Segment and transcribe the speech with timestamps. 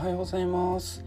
[0.00, 1.04] はようございます。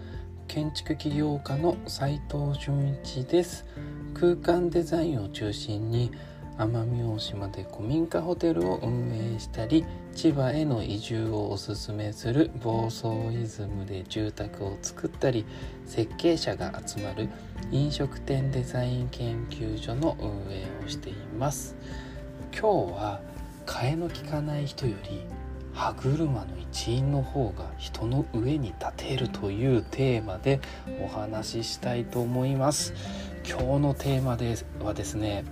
[0.47, 3.65] 建築起業家の斉藤純一です。
[4.13, 6.11] 空間デザインを中心に
[6.59, 9.83] 奄美大島で古民家ホテルを運営したり
[10.13, 15.43] 千葉への移住をおすすめする房総イズムで住宅を作ったり
[15.87, 17.29] 設計者が集まる
[17.71, 21.75] 飲食店デザイン研究所の運営をしています。
[22.51, 23.21] 今日は
[23.65, 25.25] 替えの利かない人より
[25.73, 30.59] 歯車の一員の方が人の上に立てるというテーマで
[31.01, 32.93] お話ししたいと思います
[33.47, 35.43] 今日のテーマではですね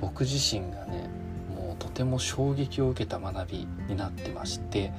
[0.00, 1.08] 僕自身がね
[1.54, 4.92] もうとても衝撃を受けた学びになってまして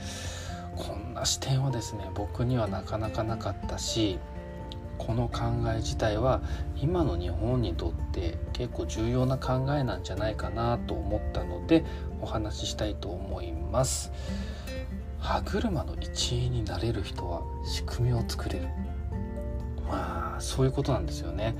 [0.75, 4.19] こんな視点はですね僕にはなかなかなかったし
[4.97, 5.39] この考
[5.73, 6.41] え自体は
[6.77, 11.83] 今の日本にとって結構重要な考えなんじゃないかなと思ったので
[12.21, 14.11] お話ししたいと思います。
[15.21, 18.67] 歯車の一員になれる人は仕組みを作れる。
[19.87, 21.55] まあそういうことなんですよね。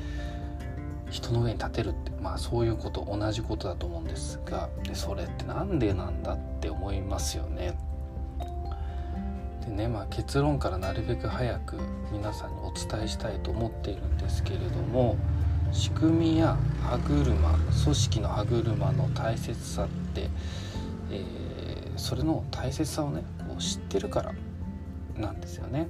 [1.10, 7.78] 人の上に立てるってまあそういうこと同じことだと思うんですがでそれって何でなんだって思いますよね。
[9.66, 11.78] でねまあ結論からなるべく早く
[12.12, 15.18] 皆さんにお伝えしたいと思っているんですけれども
[15.72, 20.30] 仕組みや歯車組織の歯車の大切さって、
[21.12, 23.24] えー、それの大切さをね
[23.62, 24.34] 知ってるから
[25.18, 25.88] なんですよね。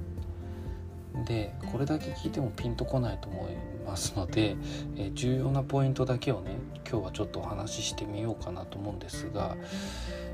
[1.26, 3.56] でこれだけ聞いてもピンとこないと思い
[3.86, 4.56] ますので、
[4.96, 6.56] え、重要なポイントだけをね
[6.88, 9.56] 今日はちょっとお話ししてみようかなと思うんですが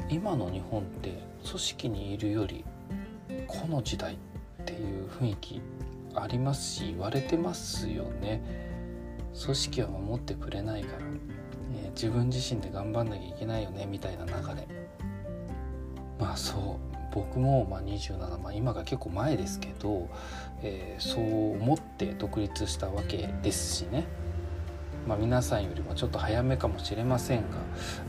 [0.09, 2.64] 今の日本って組織にいるより
[3.47, 5.61] この時代っていう雰囲気
[6.14, 8.69] ありますし言われてますよね。
[9.41, 11.05] 組織は守ってくれないから、
[11.84, 14.66] えー、自分自身で頑張んなきゃいけないよねみたいな流れ
[16.19, 20.08] まあそう僕もまあ27、まあ、今が結構前ですけど、
[20.62, 24.04] えー、そう思って独立したわけですしね、
[25.06, 27.58] まあ、皆さんよりもちょっと早めかもしれませんが、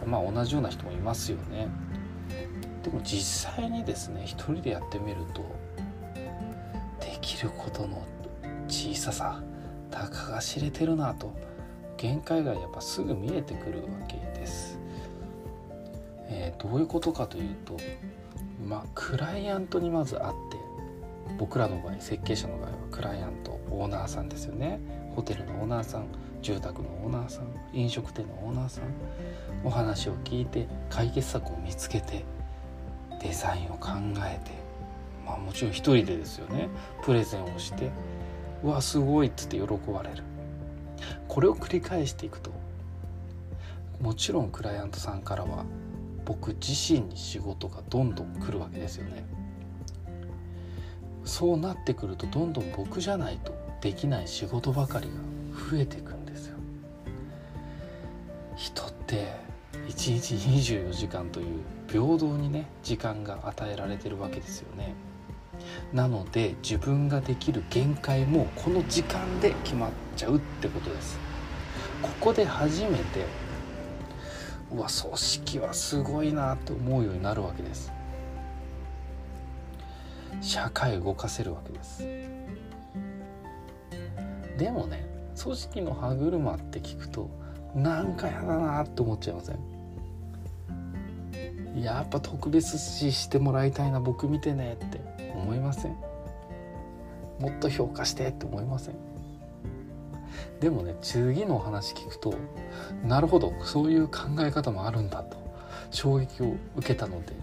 [0.05, 1.67] まあ、同じような人もいますよね。
[2.83, 5.43] でも実際にですね一人でやってみると
[7.01, 8.05] できることの
[8.67, 9.43] 小ささ
[9.91, 11.33] たかが知れてるなと
[11.97, 14.79] 限界がやっぱすぐ見えてくるわけです。
[16.31, 17.75] えー、どういうことかというと
[18.67, 20.57] まあクライアントにまず会って
[21.37, 24.79] 僕らの場合設計者の場合はクライアントオーナーさんですよね。
[25.15, 26.07] ホテルのオーナーさん
[26.41, 28.83] 住宅のオーナーさん飲食店のオーナーさん
[29.63, 32.23] お話を聞いて解決策を見つけて
[33.21, 33.89] デザインを考
[34.25, 34.51] えて
[35.25, 36.69] まあもちろん一人でですよね。
[37.03, 37.89] プレゼンをして
[38.63, 40.23] 「うわすごい」っつって喜ばれる。
[41.27, 42.51] これを繰り返していくと
[44.01, 45.65] もちろんクライアントさんからは
[46.29, 49.25] 僕自身に仕事がどんどん来るわけですよね。
[51.25, 53.51] そうなってくるとどんどん僕じゃないと
[53.81, 55.13] できない仕事ばかりが
[55.71, 56.57] 増えていくんですよ。
[58.55, 59.33] 人って
[59.87, 61.47] 1日24時間という
[61.87, 64.93] 平等にね時間が与えられてるわけですよね。
[65.91, 71.17] なので自分ができる限界もこの時間で決まっちゃうってことです。
[72.03, 73.25] ここで初めて
[74.71, 77.91] うわ組織はすごいなって思うようになるわけです。
[80.41, 82.07] 社会動かせるわけです。
[84.57, 85.05] でもね
[85.41, 87.29] 組織の歯車って聞くと
[87.73, 89.59] なんかやだなって思っちゃいません？
[91.81, 94.99] やっぱ特別視してもらいたいな僕見てねって
[95.33, 95.91] 思いません？
[97.39, 98.95] もっと評価してって思いません？
[100.59, 102.33] でもね次のお話聞くと
[103.03, 105.37] なるほどそういう考え方もあるんだと
[105.91, 107.33] 衝撃を受けたので、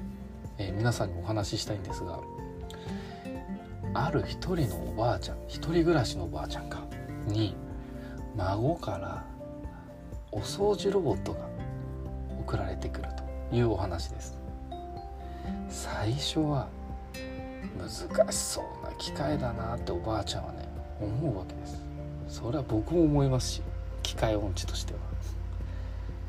[0.59, 2.21] えー、皆さんにお話ししたいんですが
[3.95, 6.85] ある一人のおばあちゃん一人暮らしのおばあちゃんか
[7.27, 7.55] に
[8.37, 9.25] 孫から
[10.31, 11.49] お掃除ロボットが
[12.41, 13.09] 送られてくる
[13.51, 14.39] というお話です。
[15.69, 16.69] 最初は
[17.79, 20.69] 難しそうな機械だなっておばあちゃんはね
[21.01, 21.86] 思うわけです。
[22.29, 23.63] それは僕も思いますし
[24.03, 25.01] 機械音痴としては。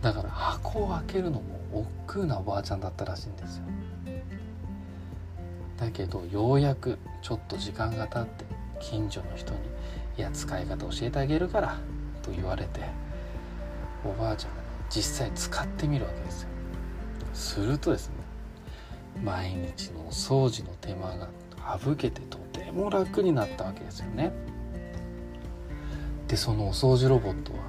[0.01, 3.63] だから箱を開けるのも億劫なおばあちゃんだったらしいんですよ。
[5.77, 8.45] だけどようやくちょっと時間が経って
[8.79, 9.59] 近所の人に
[10.17, 11.77] 「いや使い方教えてあげるから」
[12.23, 12.81] と言われて
[14.05, 16.49] おばあちゃんが、実際使ってみるわけですよ。
[17.33, 18.15] するとですね
[19.23, 21.27] 毎日のお掃除の手間が
[21.83, 24.31] 省けてとても楽になったわけですよね。
[26.27, 27.59] でそのお掃除ロボットは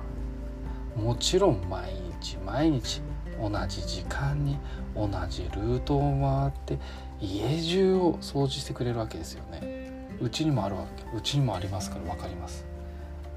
[0.97, 3.01] もちろん毎日毎日
[3.41, 4.59] 同じ時間に
[4.97, 6.85] 同じルートを回って
[7.21, 9.89] 家中を掃除してくれるわけですよね。
[10.21, 12.67] うちにもあるわけうちにもありますから分かります。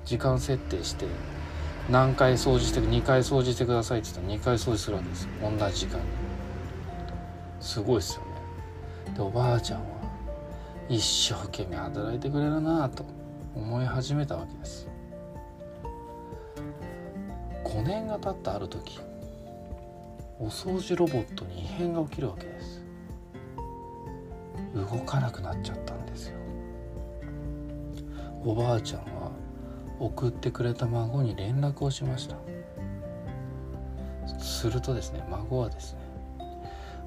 [0.05, 1.05] 時間設定して
[1.89, 6.05] 何回掃除して2回掃除してくださいって言ったら2回掃除するわけです同じ時間に。
[7.59, 9.13] すごいですよね。
[9.15, 9.85] でおばあちゃんは
[10.89, 13.05] 一生懸命働いてくれるなと
[13.55, 14.90] 思い始めたわけです。
[17.71, 18.99] 5年が経ったある時
[20.39, 22.81] お掃除ロボットに異変が起きるわけです。
[24.75, 26.37] 動かなくなっちゃったんですよ。
[28.43, 29.31] おばあちゃんは
[29.99, 32.35] 送ってくれた孫に連絡をしました。
[34.39, 35.99] するとですね孫はですね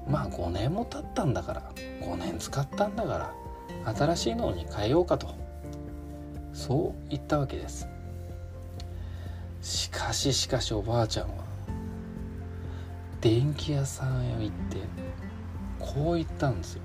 [0.07, 1.71] まあ5年も経ったんだから
[2.01, 3.33] 5年使ったんだか
[3.85, 5.35] ら新しいのに変えようかと
[6.53, 7.87] そう言ったわけです。
[9.65, 11.43] しかししかしおばあちゃんは
[13.19, 14.77] 電気屋さんへ行って
[15.79, 16.83] こう言ったんですよ。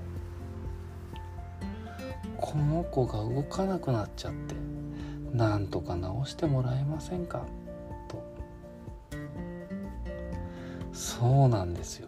[2.37, 4.55] この子が動かなくなっちゃって
[5.31, 7.45] なんとか直してもらえませんか？
[8.07, 8.23] と。
[10.91, 12.07] そうなんですよ。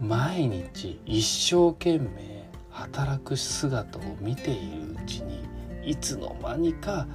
[0.00, 5.44] 毎日一生懸命働く姿を見ているうちに
[5.84, 7.06] いつの間にか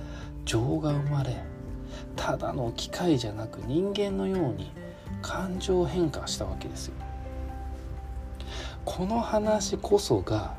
[0.45, 1.43] 情が生まれ
[2.15, 4.71] ただの機械じゃなく人間のように
[5.21, 6.93] 感情変化したわけですよ。
[8.85, 10.53] この話こそが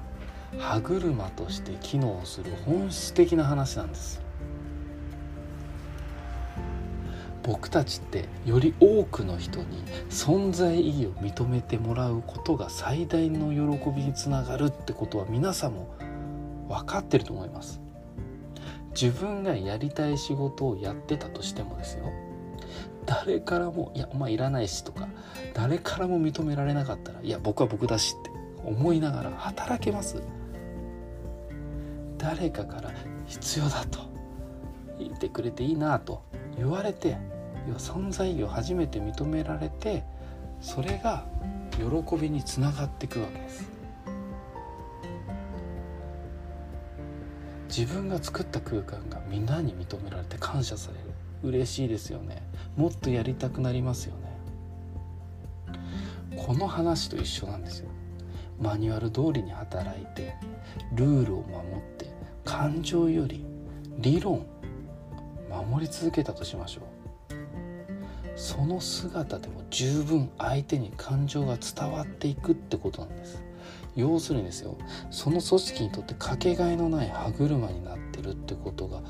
[0.58, 4.20] 歯車として機能する本質的な話なんです。
[7.42, 15.94] 僕たちってより多くの人に存在意義を認めてもらうことが最大の喜びにつながるってことは皆さんも
[16.68, 17.85] 分かってると思います。
[19.00, 22.10] 自分がやりたい仕事をやってたとしてもですよ。
[23.04, 25.06] 誰からも「いやお前いらないし」とか
[25.54, 28.30] 誰からも認められなかったら「いや僕は僕だし」って
[28.64, 30.22] 思いながら働けます。
[32.16, 32.90] 誰かから
[33.26, 34.00] 必要だと
[34.98, 36.22] 言ってくれていいなと
[36.56, 37.18] 言われて
[37.76, 40.04] 存在意義を初めて認められて
[40.60, 41.26] それが
[41.72, 43.75] 喜びにつながっていくわけです。
[47.76, 51.04] 自分が作った空間がみんなに認められて感謝される。
[51.42, 52.42] 嬉しいですよね。
[52.74, 55.76] もっとやりたくなりますよね。
[56.38, 57.90] この話と一緒なんですよ。
[58.58, 60.36] マニュアル通りに働いて
[60.94, 62.06] ルールを守って
[62.46, 63.44] 感情より
[63.98, 64.46] 理論
[65.50, 66.84] 守り続けたとしましょう。
[68.36, 73.45] その姿でも十分相手に感情が伝わっていくってことなんです。
[73.96, 74.76] 要するにですよ
[75.10, 79.02] その組織にとってかけがえのない歯車になってるってことが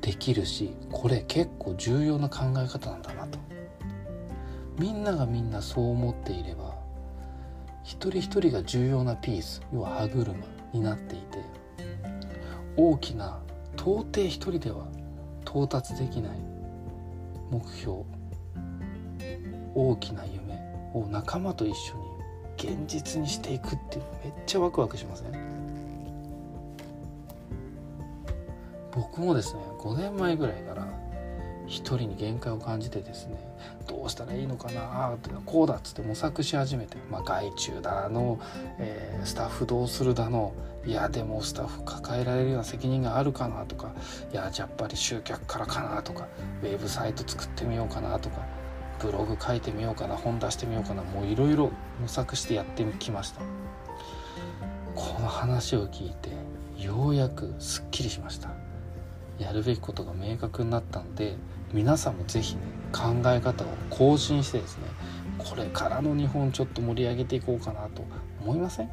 [0.00, 3.38] できるしこれ結構重要な考え方なんだなと。
[4.78, 6.76] みんながみんなそう思っていれば
[7.82, 10.34] 一人一人が重要なピース要は歯車
[10.72, 11.38] になっていて
[12.76, 13.40] 大きな
[13.74, 14.86] 到底一人では
[15.46, 16.38] 到達できない
[17.50, 18.00] 目標
[19.74, 20.60] 大きな夢
[20.92, 22.05] を仲間と一緒に
[22.56, 25.56] 現実にしていくってめっちゃワクワクしません？
[28.92, 30.88] 僕もですね5年前ぐらいから
[31.66, 33.36] 一人に限界を感じてですね
[33.88, 38.38] どうしたらいいのかなあこうだっつって模索し始めて、まあ、外注だの、
[38.78, 40.54] えー、スタッフどうするだの
[40.86, 43.92] いやでもスタッフ抱えられるような責任があるかなとか
[44.32, 46.28] いややっぱり集客からかなとか
[46.62, 48.46] ウェブサイト作ってみようかなとか
[49.00, 53.40] ブログ書いてみようかな本出してみようかなもういろいろ模索してやってきました。
[54.94, 56.30] この話を聞いて
[56.82, 58.50] ようやくすっきりしました。
[59.38, 61.36] やるべきことが明確になったので
[61.72, 62.62] 皆さんも是非ね
[62.92, 64.84] 考え方を更新してですね
[65.36, 68.02] これからの日本ちょっと盛り上げていこうかなと
[68.40, 68.90] 思いません？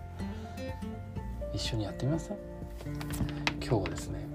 [1.54, 2.38] 一緒にやってみません？
[3.62, 4.28] 今日はですね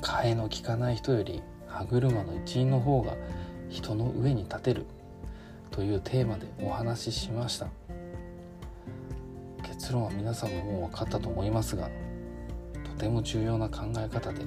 [0.00, 3.14] 替えの利かない人より歯車の一員の方が
[3.72, 4.86] 人の上に立てる。
[5.70, 7.66] というテーマでお話ししました。
[9.62, 11.88] 結論は皆さんももう分かったと思いますが
[12.84, 14.42] とても重要な考え方で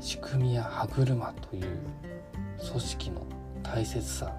[0.00, 1.66] 仕組みや歯車という
[2.68, 3.26] 組織の
[3.62, 4.32] 大切さ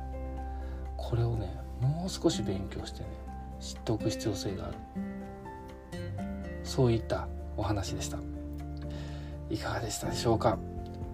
[0.98, 3.10] これをねもう少し勉強してね
[3.60, 4.74] 知っておく必要性がある。
[6.64, 8.18] そういったお話でした。
[9.50, 10.58] いかがでしたでしょうか？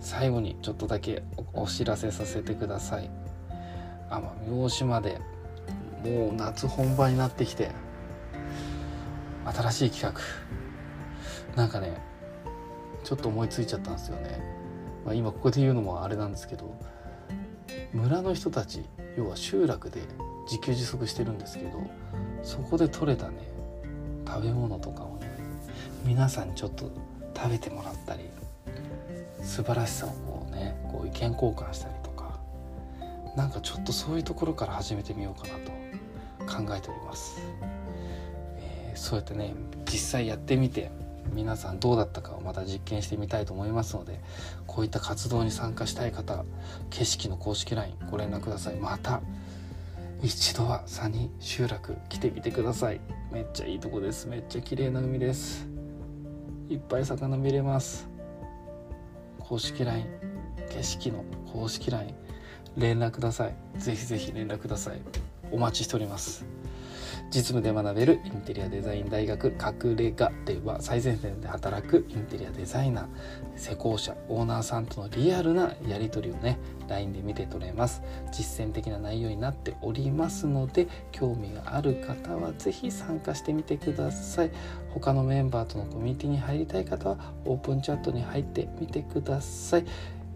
[0.04, 3.10] 最後にちょっとだけお知らせさせてください。
[4.10, 5.20] 奄美大島で
[6.04, 7.72] もう夏本番になってきて
[9.46, 10.22] 新しい企画。
[11.56, 12.02] なんかね
[13.04, 14.42] ちょっと思いついちゃったんですよね、
[15.06, 16.76] まあ、今ここで言うのもあれなんですけど
[17.94, 18.84] 村の人たち
[19.18, 20.02] 要は集落で
[20.46, 21.80] 自給自足してるんですけど
[22.42, 23.36] そこで採れたね
[24.26, 25.30] 食べ物とかをね
[26.06, 26.92] 皆さんにちょっと
[27.36, 28.24] 食べてもらったり
[29.44, 32.40] 素晴らしさをこうねこう意見交換したりとか
[33.36, 35.72] なんかちょっとそういうところから始めてみようかなと
[36.46, 37.42] 考えております、
[38.58, 39.54] えー、そうやってね
[39.86, 40.92] 実際やってみて
[41.34, 44.20] 皆さんどうだったかをまた実験してみたいと思いますので
[44.68, 46.44] こういった活動に参加したい方
[46.90, 48.76] 景色の公式 LINE ご連絡ください。
[48.76, 49.22] また
[50.22, 53.02] 一度はサニ集落来てみてください。
[53.32, 54.28] めっちゃいいとこです。
[54.28, 55.68] めっちゃ綺麗な海です。
[56.70, 58.13] いっぱい魚見れます。
[59.44, 60.06] 公式 LINE
[60.70, 62.16] 景色の公式 LINE
[62.78, 63.56] 連絡ください。
[63.78, 65.02] ぜひぜひ連絡ください。
[65.52, 66.46] お待ちしております。
[67.34, 73.08] 実務で学べるインテリアデザイン大学隠れ家では最前線で働くインテリアデザイナー
[73.56, 78.04] 施工者オーナーさんとのリアルなやり取りをね LINE で見て取れます。
[78.32, 84.52] 実践的な内容になっておりますので興味がある方は是非参加してみてください。
[84.92, 89.86] 他のメンバーとのコミュニティに入りたい方はオープンチャットに入ってみてください。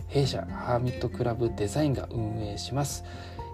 [0.08, 3.04] 弊社ハーミットクラブデザインが運営します。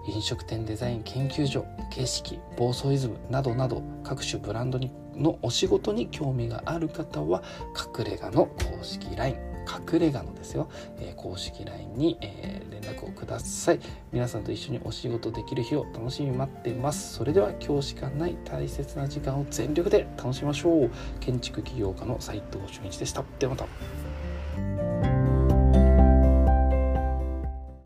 [0.06, 7.42] 飲食店デザイン研究所景色暴走イズムなどなど各種ブランドにのお仕事に興味がある方は
[7.98, 9.36] 隠れ家の公式 LINE
[9.92, 10.68] 隠れ家のですよ、
[10.98, 13.80] えー、公式 LINE に、えー、連絡をください。
[14.12, 17.14] 皆さんと一緒にお仕事できる日を楽しみに待ってます。
[17.14, 20.90] それでは今日しかない大切な時間を全力で楽しみましょう。
[21.20, 23.24] 建築起業家の斉藤俊一でした。
[23.38, 23.66] ではまた。